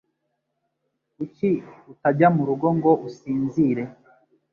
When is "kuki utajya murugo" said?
1.15-2.67